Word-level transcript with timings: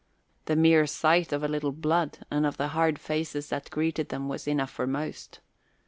The 0.45 0.55
mere 0.55 0.87
sight 0.87 1.31
of 1.31 1.43
a 1.43 1.47
little 1.47 1.71
blood 1.71 2.25
and 2.31 2.43
of 2.43 2.57
the 2.57 2.69
hard 2.69 2.97
faces 2.97 3.49
that 3.49 3.69
greeted 3.69 4.09
them 4.09 4.27
was 4.27 4.47
enough 4.47 4.71
for 4.71 4.87
most. 4.87 5.41